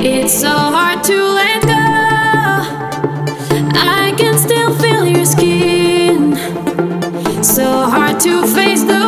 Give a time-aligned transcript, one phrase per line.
[0.00, 1.74] It's so hard to let go.
[3.74, 6.36] I can still feel your skin.
[7.42, 9.07] So hard to face the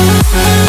[0.00, 0.59] Thank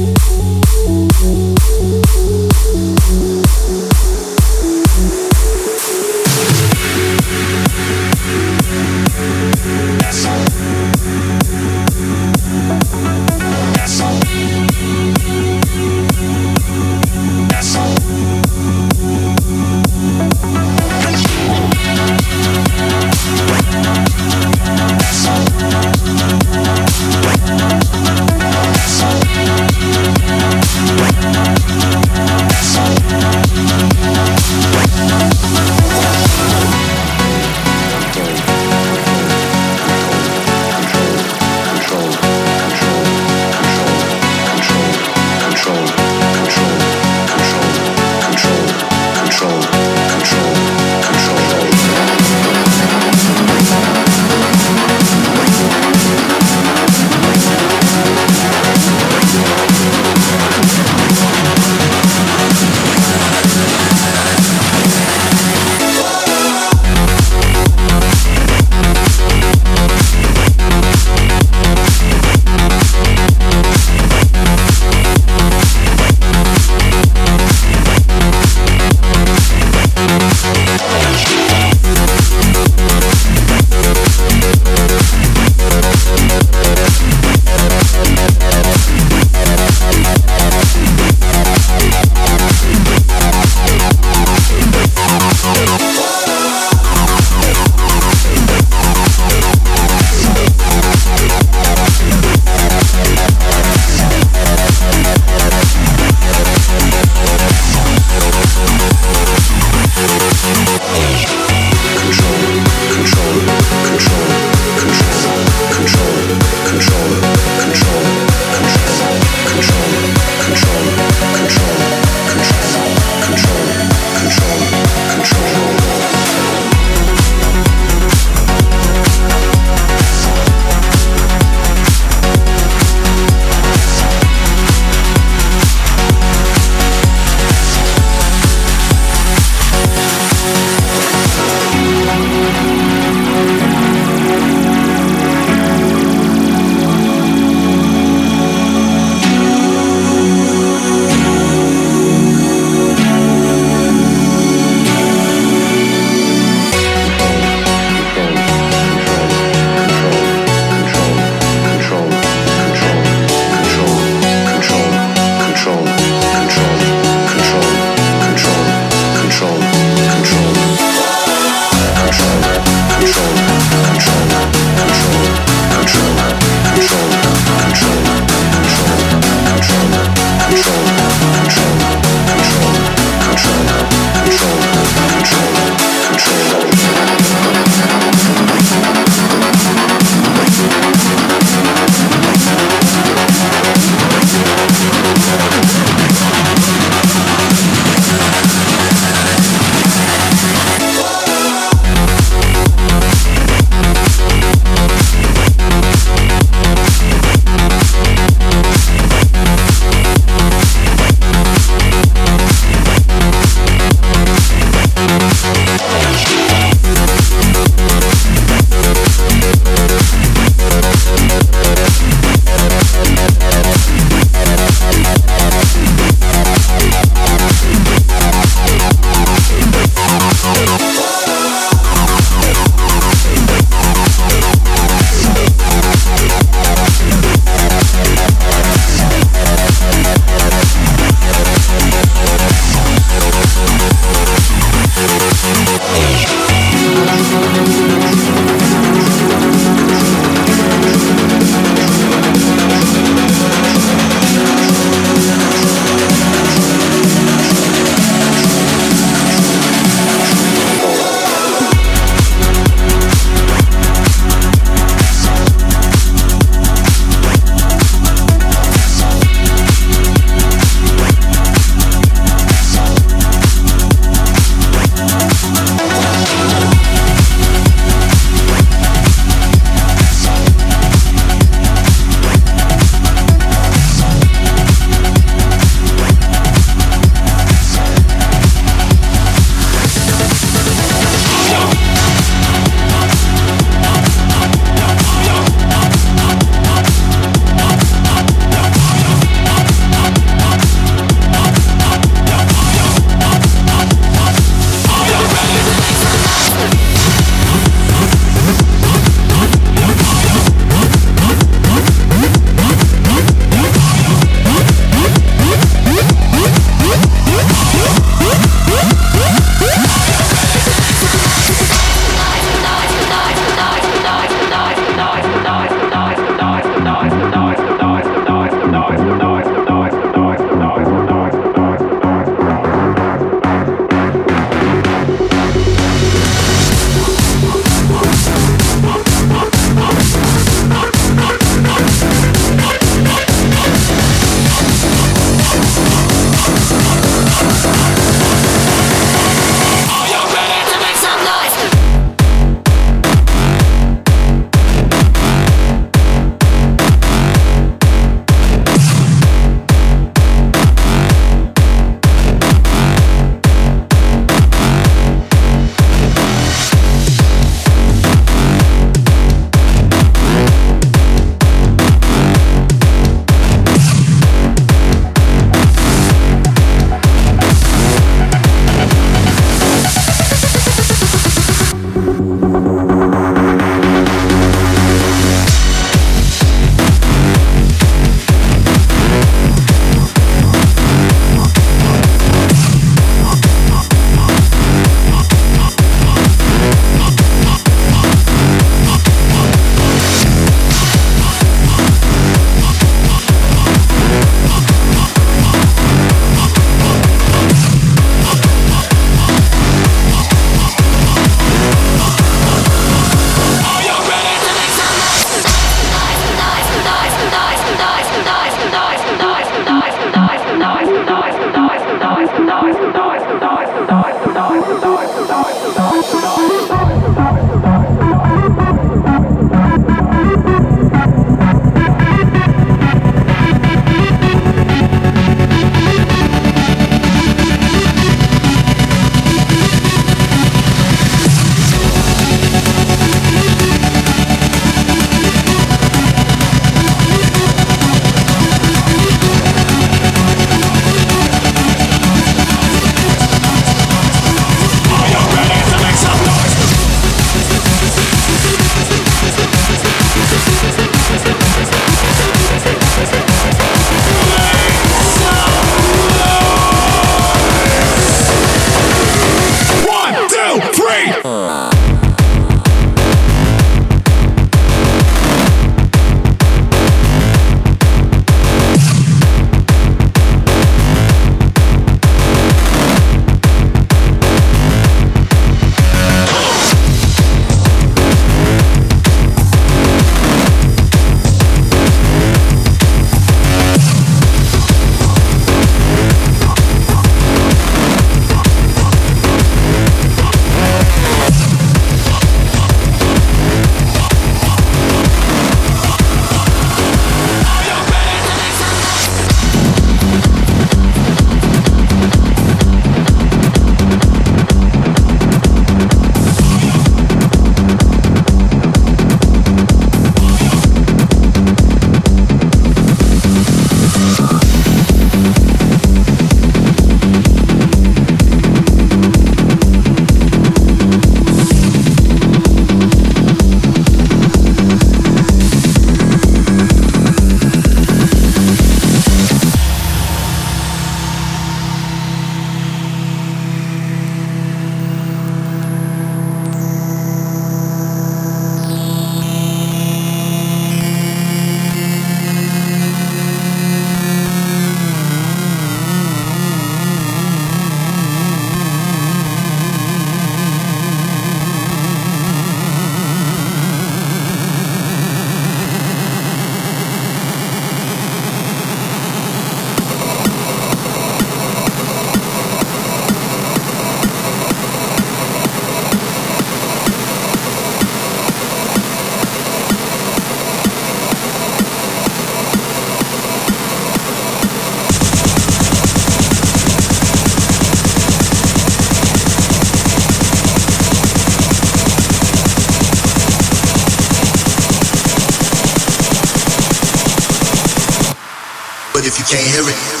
[599.31, 600.00] can't hear it.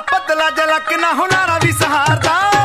[0.00, 2.55] ਪਤਲਾ ਜਲਕ ਨਾ ਹੁਨਾਰਾ ਵੀ ਸਹਾਰਦਾ।